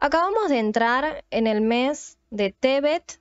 [0.00, 3.20] Acabamos de entrar en el mes de Tebet,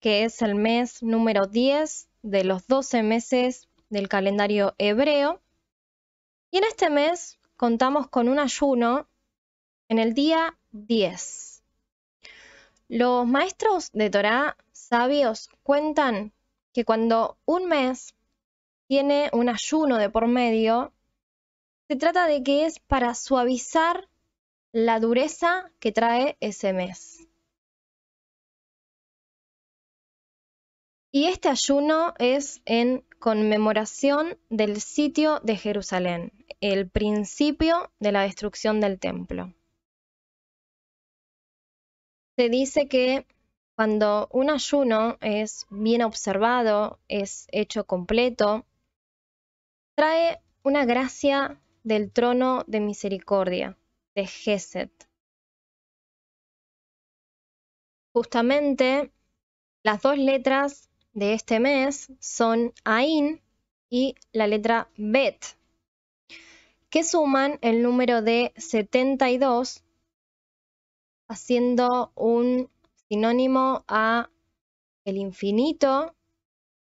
[0.00, 5.40] que es el mes número 10 de los 12 meses del calendario hebreo.
[6.50, 9.08] Y en este mes contamos con un ayuno
[9.88, 11.62] en el día 10.
[12.88, 16.34] Los maestros de Torah sabios cuentan
[16.74, 18.14] que cuando un mes
[18.88, 20.92] tiene un ayuno de por medio,
[21.88, 24.06] se trata de que es para suavizar
[24.74, 27.28] la dureza que trae ese mes.
[31.12, 38.80] Y este ayuno es en conmemoración del sitio de Jerusalén, el principio de la destrucción
[38.80, 39.54] del templo.
[42.36, 43.28] Se dice que
[43.76, 48.66] cuando un ayuno es bien observado, es hecho completo,
[49.94, 53.78] trae una gracia del trono de misericordia,
[54.14, 55.08] de Geset.
[58.12, 59.12] Justamente
[59.82, 63.42] las dos letras de este mes son Ain
[63.90, 65.44] y la letra Bet,
[66.90, 69.84] que suman el número de 72
[71.28, 72.70] haciendo un
[73.08, 74.30] sinónimo a
[75.04, 76.14] el infinito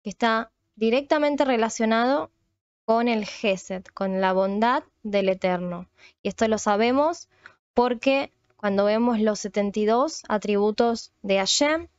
[0.03, 2.31] que está directamente relacionado
[2.85, 5.87] con el Geset, con la bondad del Eterno.
[6.21, 7.29] Y esto lo sabemos
[7.73, 11.89] porque cuando vemos los 72 atributos de Hashem,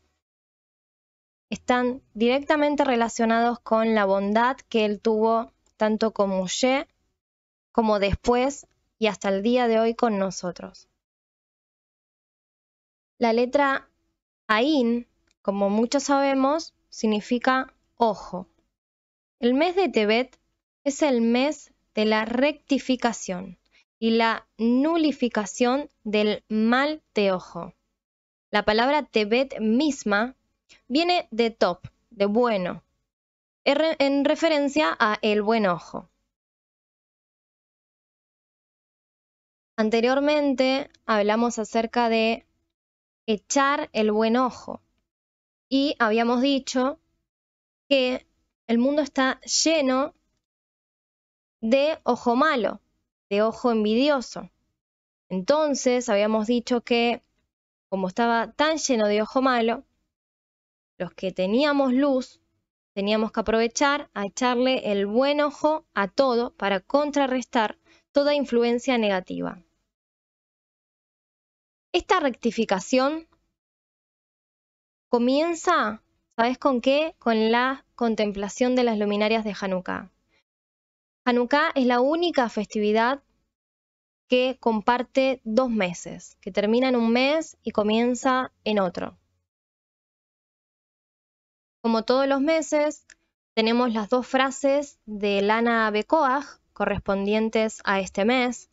[1.50, 6.88] están directamente relacionados con la bondad que él tuvo tanto con Moshe
[7.70, 8.66] como después
[8.98, 10.88] y hasta el día de hoy con nosotros.
[13.18, 13.90] La letra
[14.46, 15.06] Ain,
[15.42, 18.48] como muchos sabemos, significa ojo.
[19.38, 20.38] El mes de Tebet
[20.84, 23.58] es el mes de la rectificación
[23.98, 27.74] y la nulificación del mal de ojo.
[28.50, 30.36] La palabra Tebet misma
[30.88, 32.84] viene de top, de bueno,
[33.64, 36.08] en referencia a el buen ojo.
[39.76, 42.46] Anteriormente hablamos acerca de
[43.26, 44.80] echar el buen ojo.
[45.68, 47.00] Y habíamos dicho
[47.88, 48.26] que
[48.68, 50.14] el mundo está lleno
[51.64, 52.82] de ojo malo,
[53.30, 54.50] de ojo envidioso.
[55.30, 57.22] Entonces habíamos dicho que
[57.88, 59.82] como estaba tan lleno de ojo malo,
[60.98, 62.42] los que teníamos luz
[62.92, 67.78] teníamos que aprovechar a echarle el buen ojo a todo para contrarrestar
[68.12, 69.62] toda influencia negativa.
[71.92, 73.26] Esta rectificación
[75.08, 76.02] comienza,
[76.36, 77.16] ¿sabes con qué?
[77.18, 80.13] Con la contemplación de las luminarias de Hanukkah.
[81.26, 83.22] Hanukkah es la única festividad
[84.28, 89.16] que comparte dos meses, que termina en un mes y comienza en otro.
[91.82, 93.06] Como todos los meses,
[93.54, 98.70] tenemos las dos frases de Lana Bekoach correspondientes a este mes,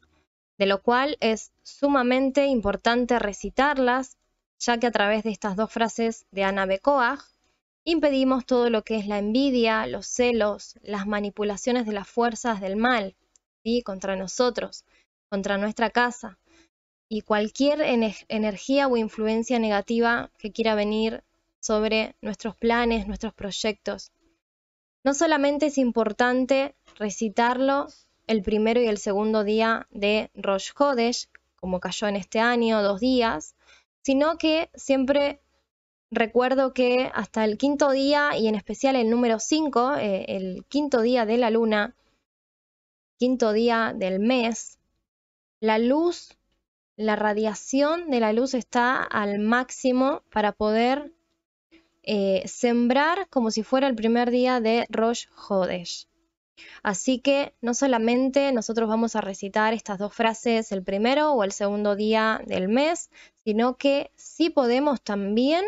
[0.58, 4.18] de lo cual es sumamente importante recitarlas,
[4.60, 7.22] ya que a través de estas dos frases de Ana Bekoach
[7.84, 12.76] impedimos todo lo que es la envidia, los celos, las manipulaciones de las fuerzas del
[12.76, 13.16] mal,
[13.64, 13.82] ¿sí?
[13.84, 14.86] contra nosotros,
[15.30, 16.38] contra nuestra casa,
[17.10, 21.24] y cualquier energía o influencia negativa que quiera venir
[21.60, 24.12] sobre nuestros planes, nuestros proyectos.
[25.04, 27.88] No solamente es importante recitarlo
[28.28, 31.28] el primero y el segundo día de Rosh Hodesh,
[31.58, 33.56] como cayó en este año, dos días,
[34.04, 35.42] sino que siempre
[36.12, 41.02] recuerdo que hasta el quinto día, y en especial el número 5, eh, el quinto
[41.02, 41.96] día de la luna,
[43.18, 44.78] quinto día del mes,
[45.62, 46.38] la luz,
[46.98, 51.14] la radiación de la luz está al máximo para poder
[52.04, 56.08] eh, sembrar como si fuera el primer día de Rosh Hodesh.
[56.84, 61.52] Así que no solamente nosotros vamos a recitar estas dos frases el primero o el
[61.52, 63.10] segundo día del mes,
[63.44, 65.64] sino que si podemos también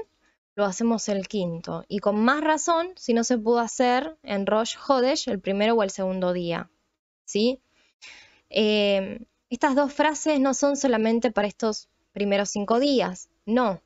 [0.56, 1.86] lo hacemos el quinto.
[1.88, 5.84] Y con más razón si no se pudo hacer en Rosh Hodesh el primero o
[5.84, 6.70] el segundo día.
[7.26, 7.62] ¿sí?
[8.50, 13.82] Eh, estas dos frases no son solamente para estos primeros cinco días, no.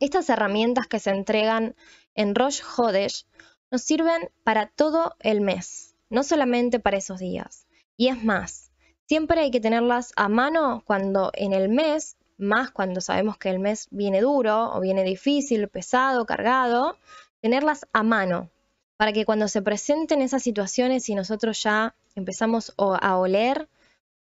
[0.00, 1.76] Estas herramientas que se entregan
[2.14, 3.26] en Rosh Hodesh
[3.70, 7.66] nos sirven para todo el mes no solamente para esos días.
[7.96, 8.70] Y es más,
[9.06, 13.58] siempre hay que tenerlas a mano cuando en el mes, más cuando sabemos que el
[13.58, 16.96] mes viene duro o viene difícil, pesado, cargado,
[17.40, 18.50] tenerlas a mano
[18.96, 23.66] para que cuando se presenten esas situaciones y nosotros ya empezamos a oler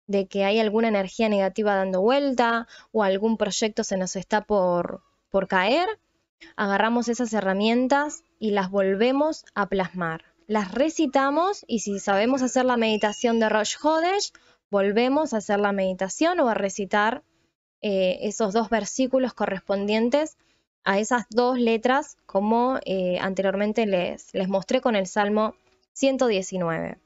[0.07, 5.01] de que hay alguna energía negativa dando vuelta o algún proyecto se nos está por,
[5.29, 5.87] por caer,
[6.55, 10.23] agarramos esas herramientas y las volvemos a plasmar.
[10.47, 14.31] Las recitamos y si sabemos hacer la meditación de Rosh Hodesh,
[14.69, 17.23] volvemos a hacer la meditación o a recitar
[17.81, 20.37] eh, esos dos versículos correspondientes
[20.83, 25.55] a esas dos letras como eh, anteriormente les, les mostré con el Salmo
[25.93, 26.99] 119.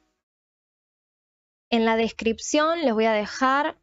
[1.69, 3.77] En la descripción les voy a dejar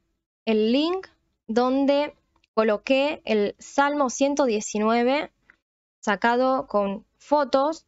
[0.45, 1.09] el link
[1.47, 2.15] donde
[2.55, 5.31] coloqué el Salmo 119
[6.01, 7.87] sacado con fotos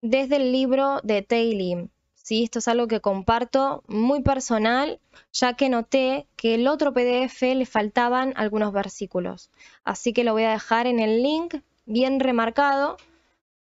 [0.00, 1.90] desde el libro de Teilim.
[2.28, 2.44] ¿Sí?
[2.44, 5.00] Esto es algo que comparto muy personal,
[5.32, 9.50] ya que noté que el otro PDF le faltaban algunos versículos.
[9.82, 11.54] Así que lo voy a dejar en el link
[11.86, 12.98] bien remarcado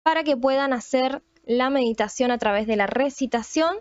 [0.04, 3.78] para que puedan hacer la meditación a través de la recitación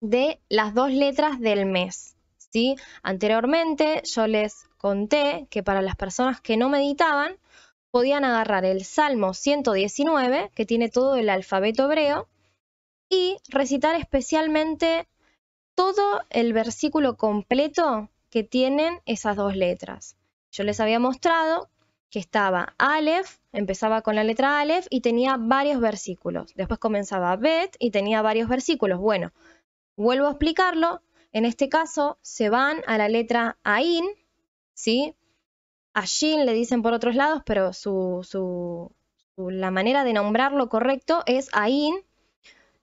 [0.00, 2.16] de las dos letras del mes.
[2.38, 2.76] ¿sí?
[3.02, 7.36] Anteriormente yo les conté que para las personas que no meditaban,
[7.90, 12.26] podían agarrar el Salmo 119, que tiene todo el alfabeto hebreo,
[13.08, 15.08] y recitar especialmente
[15.74, 20.16] todo el versículo completo que tienen esas dos letras.
[20.50, 21.68] Yo les había mostrado
[22.10, 26.54] que estaba Aleph, empezaba con la letra Aleph y tenía varios versículos.
[26.54, 28.98] Después comenzaba Bet y tenía varios versículos.
[29.00, 29.32] Bueno,
[29.96, 31.02] vuelvo a explicarlo.
[31.32, 34.06] En este caso se van a la letra Ain,
[34.72, 35.14] ¿sí?
[35.92, 37.72] A Shin le dicen por otros lados, pero
[39.36, 42.05] la manera de nombrarlo correcto es Ain.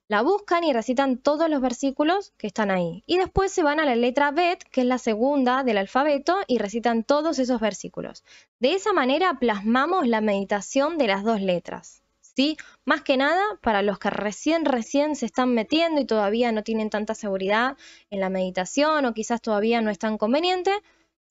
[0.08, 3.04] La buscan y recitan todos los versículos que están ahí.
[3.06, 6.58] Y después se van a la letra Bet, que es la segunda del alfabeto, y
[6.58, 8.24] recitan todos esos versículos.
[8.60, 12.02] De esa manera plasmamos la meditación de las dos letras.
[12.22, 12.58] ¿Sí?
[12.84, 16.90] Más que nada para los que recién, recién se están metiendo y todavía no tienen
[16.90, 17.78] tanta seguridad
[18.10, 20.72] en la meditación o quizás todavía no es tan conveniente,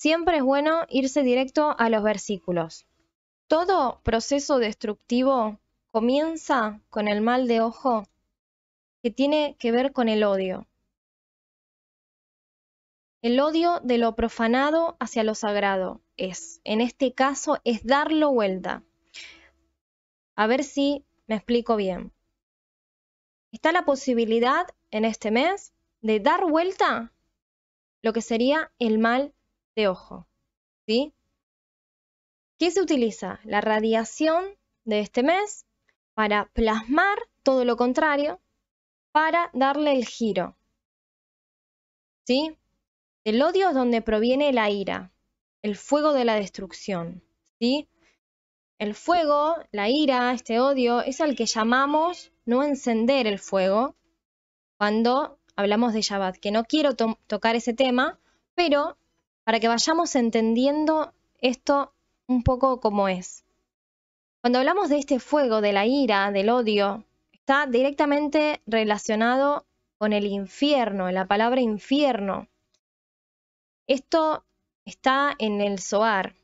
[0.02, 2.86] Siempre es bueno irse directo a los versículos.
[3.46, 5.60] Todo proceso destructivo
[5.92, 8.08] comienza con el mal de ojo
[9.02, 10.66] que tiene que ver con el odio.
[13.20, 18.82] El odio de lo profanado hacia lo sagrado es, en este caso, es darlo vuelta.
[20.34, 22.12] A ver si me explico bien.
[23.52, 27.12] Está la posibilidad en este mes de dar vuelta
[28.02, 29.32] lo que sería el mal
[29.76, 30.26] de ojo.
[30.87, 31.14] ¿Sí?
[32.58, 33.40] ¿Qué se utiliza?
[33.44, 34.44] La radiación
[34.84, 35.64] de este mes
[36.14, 38.40] para plasmar todo lo contrario,
[39.12, 40.56] para darle el giro.
[42.26, 42.56] ¿Sí?
[43.25, 45.12] El odio es donde proviene la ira,
[45.62, 47.23] el fuego de la destrucción.
[47.61, 47.88] ¿Sí?
[48.79, 53.94] El fuego, la ira, este odio, es al que llamamos no encender el fuego
[54.76, 58.19] cuando hablamos de Shabbat, que no quiero tocar ese tema,
[58.56, 58.97] pero
[59.44, 61.94] para que vayamos entendiendo esto
[62.26, 63.44] un poco como es.
[64.41, 67.05] Cuando hablamos de este fuego, de la ira, del odio,
[67.43, 69.67] está directamente relacionado
[69.99, 72.47] con el infierno, la palabra infierno.
[73.89, 74.44] Esto
[74.85, 76.37] está en el Zohar,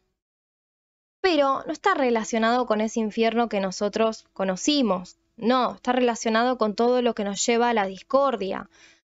[1.21, 5.19] pero no está relacionado con ese infierno que nosotros conocimos.
[5.37, 8.69] No, está relacionado con todo lo que nos lleva a la discordia,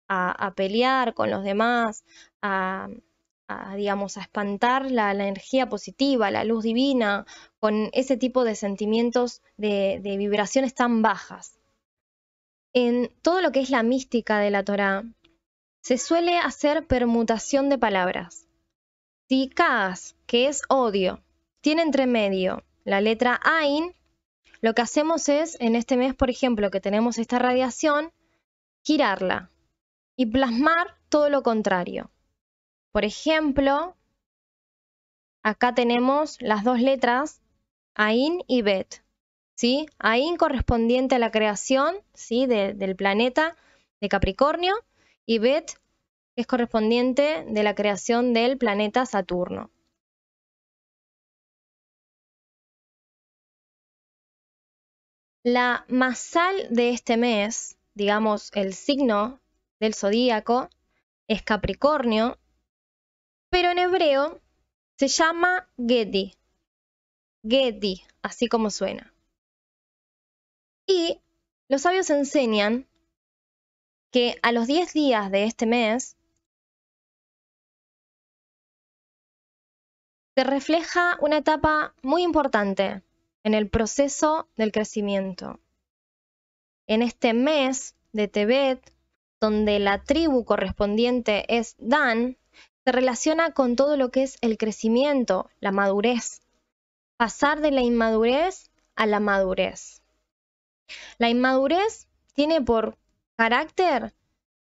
[0.06, 2.04] a, pelear con los demás,
[2.42, 2.90] a,
[3.74, 7.26] digamos, a espantar la, energía positiva, la luz divina,
[7.58, 11.58] con ese tipo de sentimientos de vibraciones tan bajas.
[12.74, 15.04] En todo lo que es la mística de la Torá,
[15.82, 18.46] se suele hacer permutación de palabras.
[19.28, 21.22] Si Kaas, que es odio,
[21.60, 23.94] tiene entre medio la letra Ain,
[24.60, 28.12] lo que hacemos es, en este mes, por ejemplo, que tenemos esta radiación,
[28.84, 29.50] girarla
[30.16, 32.10] y plasmar todo lo contrario.
[32.92, 33.96] Por ejemplo,
[35.42, 37.42] acá tenemos las dos letras
[37.94, 39.02] Ain y Bet.
[39.62, 39.86] ¿Sí?
[40.00, 42.46] Ain correspondiente a la creación ¿sí?
[42.46, 43.56] del planeta
[44.00, 44.74] de Capricornio
[45.24, 45.78] y Bet
[46.34, 49.70] es correspondiente de la creación del planeta Saturno.
[55.44, 59.38] La masal de este mes, digamos el signo
[59.78, 60.70] del zodíaco,
[61.28, 62.36] es Capricornio
[63.48, 64.40] pero en hebreo
[64.98, 66.34] se llama Gedi.
[67.44, 69.11] Gedi, así como suena.
[70.86, 71.20] Y
[71.68, 72.88] los sabios enseñan
[74.10, 76.16] que a los 10 días de este mes
[80.34, 83.02] se refleja una etapa muy importante
[83.42, 85.60] en el proceso del crecimiento.
[86.86, 88.92] En este mes de Tebet
[89.42, 92.38] donde la tribu correspondiente es Dan,
[92.84, 96.42] se relaciona con todo lo que es el crecimiento, la madurez.
[97.16, 100.01] Pasar de la inmadurez a la madurez.
[101.18, 102.98] La inmadurez tiene por
[103.36, 104.14] carácter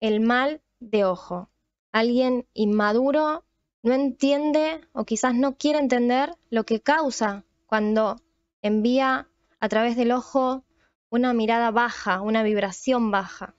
[0.00, 1.48] el mal de ojo.
[1.92, 3.44] Alguien inmaduro
[3.82, 8.20] no entiende o quizás no quiere entender lo que causa cuando
[8.62, 9.28] envía
[9.60, 10.64] a través del ojo
[11.10, 13.54] una mirada baja, una vibración baja.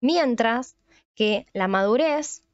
[0.00, 0.76] Mientras
[1.14, 2.44] que la madurez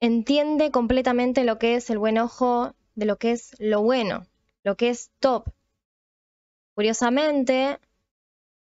[0.00, 4.26] entiende completamente lo que es el buen ojo, de lo que es lo bueno,
[4.62, 5.48] lo que es top.
[6.74, 7.78] Curiosamente,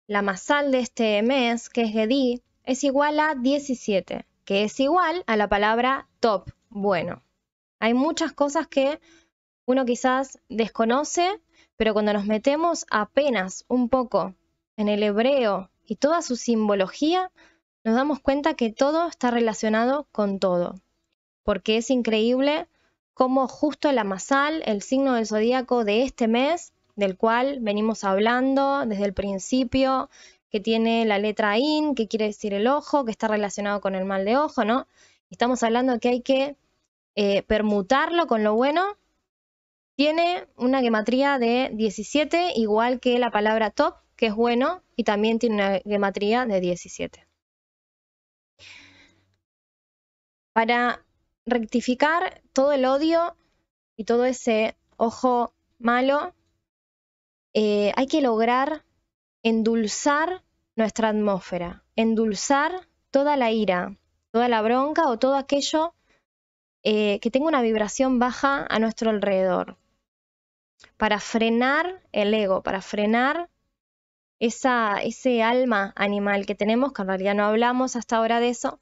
[0.07, 5.23] la masal de este mes, que es Gedi, es igual a 17, que es igual
[5.27, 7.23] a la palabra top, bueno.
[7.79, 9.01] Hay muchas cosas que
[9.67, 11.41] uno quizás desconoce,
[11.77, 14.35] pero cuando nos metemos apenas un poco
[14.77, 17.31] en el hebreo y toda su simbología,
[17.85, 20.75] nos damos cuenta que todo está relacionado con todo.
[21.43, 22.67] Porque es increíble
[23.15, 28.87] cómo justo la masal, el signo del zodíaco de este mes, del cual venimos hablando
[28.87, 30.09] desde el principio,
[30.51, 34.05] que tiene la letra IN, que quiere decir el ojo, que está relacionado con el
[34.05, 34.87] mal de ojo, ¿no?
[35.31, 36.57] Estamos hablando que hay que
[37.17, 38.83] eh, permutarlo con lo bueno.
[39.97, 45.39] Tiene una gematría de 17, igual que la palabra top, que es bueno, y también
[45.39, 47.27] tiene una gematría de 17.
[50.53, 51.05] Para
[51.47, 53.37] rectificar todo el odio
[53.97, 56.35] y todo ese ojo malo,
[57.55, 58.85] eh, hay que lograr
[59.43, 60.43] endulzar
[60.77, 63.97] nuestra atmósfera, endulzar toda la ira,
[64.31, 65.95] toda la bronca o todo aquello
[66.83, 69.77] eh, que tenga una vibración baja a nuestro alrededor,
[70.97, 73.51] para frenar el ego, para frenar
[74.39, 78.81] esa, ese alma animal que tenemos, que en realidad no hablamos hasta ahora de eso,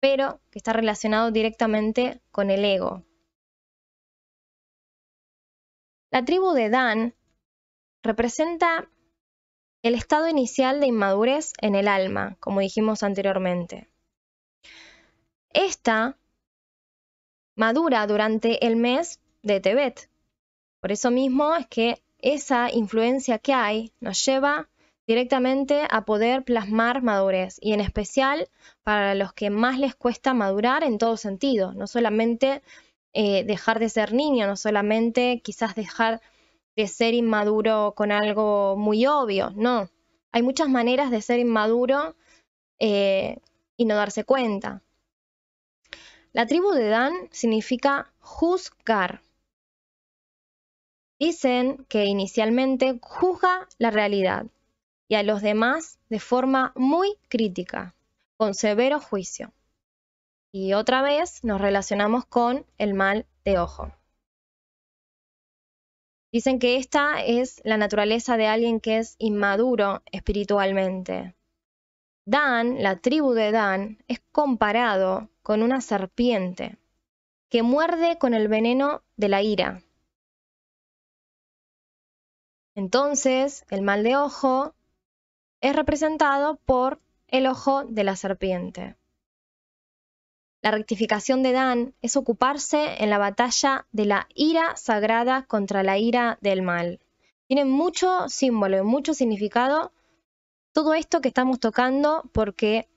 [0.00, 3.04] pero que está relacionado directamente con el ego.
[6.10, 7.14] La tribu de Dan
[8.06, 8.88] representa
[9.82, 13.88] el estado inicial de inmadurez en el alma, como dijimos anteriormente.
[15.50, 16.16] Esta
[17.54, 20.08] madura durante el mes de Tebet.
[20.80, 24.68] Por eso mismo es que esa influencia que hay nos lleva
[25.06, 28.48] directamente a poder plasmar madurez y en especial
[28.82, 32.62] para los que más les cuesta madurar en todo sentido, no solamente
[33.12, 36.20] eh, dejar de ser niño, no solamente quizás dejar
[36.76, 39.88] de ser inmaduro con algo muy obvio, no.
[40.32, 42.14] Hay muchas maneras de ser inmaduro
[42.78, 43.38] eh,
[43.76, 44.82] y no darse cuenta.
[46.32, 49.22] La tribu de Dan significa juzgar.
[51.18, 54.44] Dicen que inicialmente juzga la realidad
[55.08, 57.94] y a los demás de forma muy crítica,
[58.36, 59.52] con severo juicio.
[60.52, 63.95] Y otra vez nos relacionamos con el mal de ojo.
[66.36, 71.34] Dicen que esta es la naturaleza de alguien que es inmaduro espiritualmente.
[72.26, 76.76] Dan, la tribu de Dan, es comparado con una serpiente
[77.48, 79.82] que muerde con el veneno de la ira.
[82.74, 84.74] Entonces, el mal de ojo
[85.62, 88.94] es representado por el ojo de la serpiente.
[90.62, 95.98] La rectificación de Dan es ocuparse en la batalla de la ira sagrada contra la
[95.98, 97.00] ira del mal.
[97.46, 99.92] Tiene mucho símbolo y mucho significado
[100.72, 102.88] todo esto que estamos tocando porque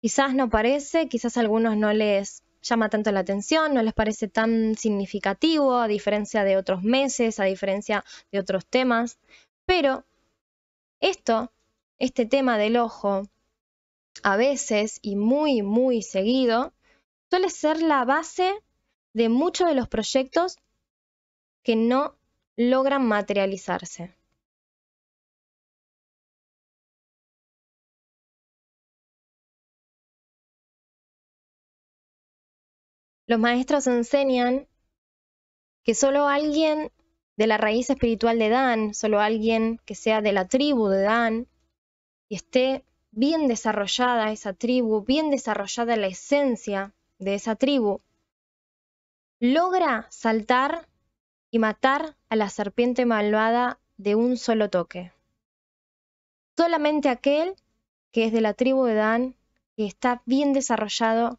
[0.00, 4.28] quizás no parece, quizás a algunos no les llama tanto la atención, no les parece
[4.28, 9.18] tan significativo a diferencia de otros meses, a diferencia de otros temas,
[9.66, 10.04] pero
[11.00, 11.52] esto,
[11.98, 13.28] este tema del ojo,
[14.22, 16.72] a veces y muy, muy seguido,
[17.30, 18.62] suele ser la base
[19.12, 20.56] de muchos de los proyectos
[21.62, 22.16] que no
[22.56, 24.14] logran materializarse.
[33.26, 34.68] Los maestros enseñan
[35.84, 36.90] que solo alguien
[37.36, 41.46] de la raíz espiritual de Dan, solo alguien que sea de la tribu de Dan
[42.30, 48.00] y esté bien desarrollada esa tribu, bien desarrollada la esencia de esa tribu,
[49.40, 50.88] logra saltar
[51.50, 55.12] y matar a la serpiente malvada de un solo toque.
[56.56, 57.54] Solamente aquel
[58.12, 59.36] que es de la tribu de Dan,
[59.76, 61.38] que está bien desarrollado,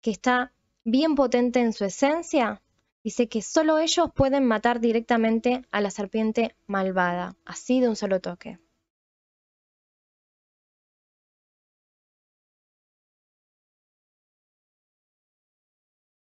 [0.00, 0.52] que está
[0.84, 2.62] bien potente en su esencia,
[3.02, 8.20] dice que solo ellos pueden matar directamente a la serpiente malvada, así de un solo
[8.20, 8.58] toque.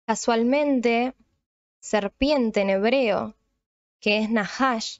[0.06, 1.14] Casualmente,
[1.80, 3.34] serpiente en hebreo,
[4.00, 4.98] que es Nahash,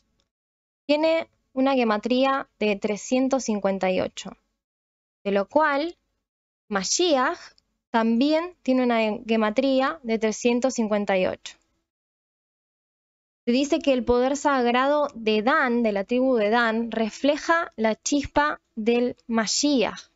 [0.84, 4.36] tiene una gematría de 358,
[5.24, 5.96] de lo cual
[6.68, 7.38] Mashiach
[7.90, 11.56] también tiene una gematría de 358.
[13.44, 17.94] Se dice que el poder sagrado de Dan, de la tribu de Dan, refleja la
[17.94, 20.10] chispa del Mashiach.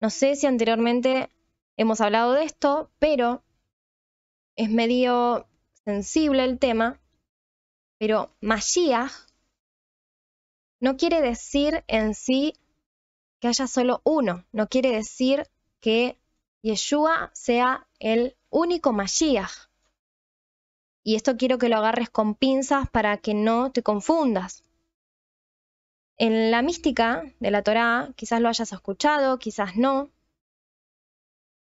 [0.00, 1.30] No sé si anteriormente
[1.76, 3.42] hemos hablado de esto, pero
[4.56, 5.46] es medio
[5.84, 7.00] sensible el tema.
[7.98, 9.12] Pero Mashiach
[10.80, 12.54] no quiere decir en sí
[13.40, 15.46] que haya solo uno, no quiere decir
[15.80, 16.18] que
[16.62, 19.68] Yeshua sea el único Mashiach.
[21.02, 24.64] Y esto quiero que lo agarres con pinzas para que no te confundas.
[26.18, 30.10] En la mística de la Torá, quizás lo hayas escuchado, quizás no,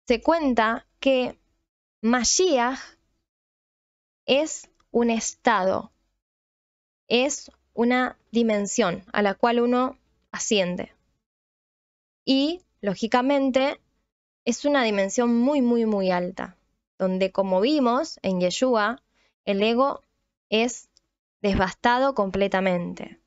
[0.06, 1.40] se cuenta que
[2.06, 2.82] Mashiach
[4.26, 5.94] es un estado,
[7.08, 9.98] es una dimensión a la cual uno
[10.30, 10.94] asciende.
[12.26, 13.80] Y, lógicamente,
[14.44, 16.58] es una dimensión muy, muy, muy alta,
[17.00, 19.02] donde, como vimos en Yeshua,
[19.46, 20.04] el ego
[20.50, 20.90] es
[21.42, 23.22] devastado completamente.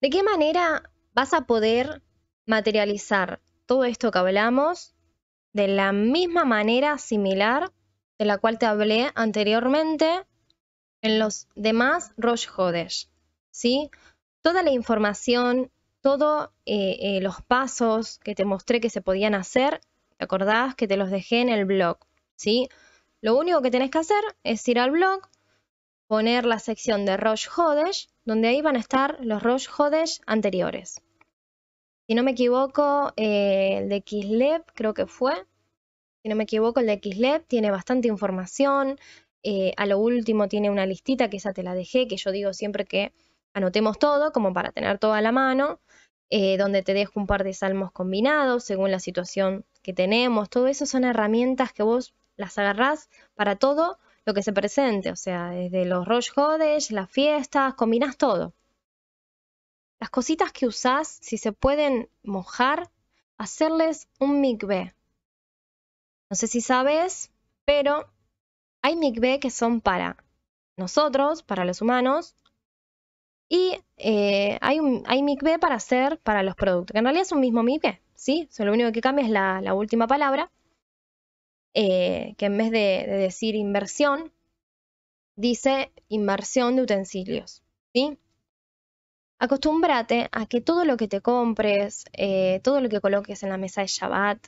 [0.00, 2.02] ¿De qué manera vas a poder
[2.46, 4.93] materializar todo esto que hablamos
[5.54, 7.72] de la misma manera similar
[8.18, 10.26] de la cual te hablé anteriormente
[11.00, 13.08] en los demás Rosh Hodesh?
[13.50, 13.90] ¿sí?
[14.42, 15.70] Toda la información,
[16.00, 19.80] todos eh, eh, los pasos que te mostré que se podían hacer,
[20.18, 21.98] ¿te acordás que te los dejé en el blog?
[22.34, 22.68] ¿sí?
[23.20, 25.22] Lo único que tenés que hacer es ir al blog,
[26.08, 31.00] poner la sección de Rosh Hodesh, donde ahí van a estar los Rosh Hodesh anteriores.
[32.06, 35.34] Si no me equivoco, eh, el de Kislev creo que fue.
[36.22, 38.98] Si no me equivoco, el de Kislev tiene bastante información.
[39.42, 42.52] Eh, a lo último tiene una listita que esa te la dejé, que yo digo
[42.52, 43.12] siempre que
[43.54, 45.80] anotemos todo, como para tener todo a la mano,
[46.30, 50.50] eh, donde te dejo un par de salmos combinados según la situación que tenemos.
[50.50, 55.16] Todo eso son herramientas que vos las agarrás para todo lo que se presente, o
[55.16, 58.54] sea, desde los Rosh Hodesh, las fiestas, combinás todo.
[60.04, 62.90] Las cositas que usás, si se pueden mojar,
[63.38, 64.94] hacerles un mikveh.
[66.28, 67.32] No sé si sabes,
[67.64, 68.04] pero
[68.82, 70.22] hay mikveh que son para
[70.76, 72.36] nosotros, para los humanos,
[73.48, 75.24] y eh, hay, un, hay
[75.58, 78.46] para hacer para los productos, que en realidad es un mismo mikveh, ¿sí?
[78.58, 80.52] lo único que cambia es la, última palabra,
[81.72, 84.34] eh, que en vez de, decir inversión,
[85.34, 87.62] dice inversión de utensilios.
[87.94, 88.18] ¿sí?
[89.38, 93.58] Acostúmbrate a que todo lo que te compres, eh, todo lo que coloques en la
[93.58, 94.46] mesa de Shabbat,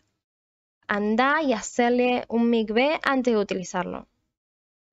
[0.86, 4.06] anda y hacerle un mikveh antes de utilizarlo.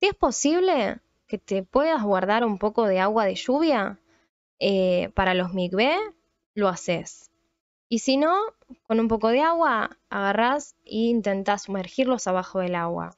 [0.00, 3.98] Si es posible que te puedas guardar un poco de agua de lluvia
[4.58, 5.96] eh, para los mikveh,
[6.54, 7.30] lo haces.
[7.88, 8.36] Y si no,
[8.86, 13.16] con un poco de agua agarras e intentás sumergirlos abajo del agua.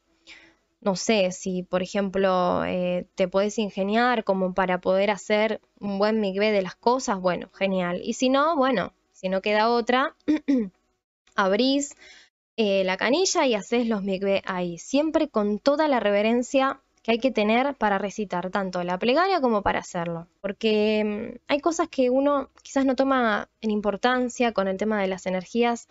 [0.80, 6.20] No sé si, por ejemplo, eh, te puedes ingeniar como para poder hacer un buen
[6.20, 8.00] migbe de las cosas, bueno, genial.
[8.04, 10.14] Y si no, bueno, si no queda otra,
[11.34, 11.94] abrís
[12.56, 17.18] eh, la canilla y haces los migbe ahí, siempre con toda la reverencia que hay
[17.18, 20.26] que tener para recitar tanto la plegaria como para hacerlo.
[20.40, 25.06] Porque mm, hay cosas que uno quizás no toma en importancia con el tema de
[25.06, 25.86] las energías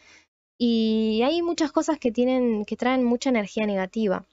[0.58, 4.26] y hay muchas cosas que tienen, que traen mucha energía negativa.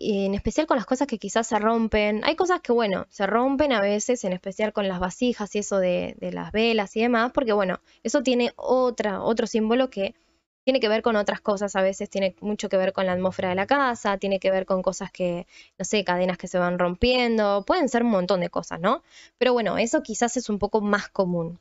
[0.00, 2.22] En especial con las cosas que quizás se rompen.
[2.24, 5.78] Hay cosas que, bueno, se rompen a veces, en especial con las vasijas y eso
[5.78, 10.14] de, las velas y demás, porque, bueno, eso tiene otra, otro símbolo que
[10.62, 13.48] tiene que ver con otras cosas, a veces tiene mucho que ver con la atmósfera
[13.48, 15.46] de la casa, tiene que ver con cosas que,
[15.78, 19.02] no sé, cadenas que se van rompiendo, pueden ser un montón de cosas, ¿no?
[19.38, 21.58] Pero bueno, eso quizás es un poco más común.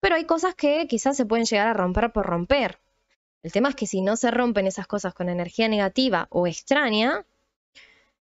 [0.00, 2.78] Pero hay cosas que quizás se pueden llegar a romper por romper.
[3.42, 7.26] El tema es que si no se rompen esas cosas con energía negativa o extraña,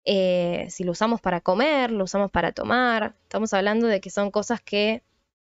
[0.09, 4.31] eh, si lo usamos para comer, lo usamos para tomar, estamos hablando de que son
[4.31, 5.03] cosas que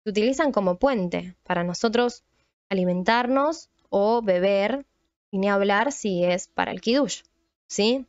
[0.02, 2.24] se utilizan como puente para nosotros
[2.70, 4.86] alimentarnos o beber,
[5.30, 7.20] y ni hablar si es para el kiddush,
[7.66, 8.06] ¿sí?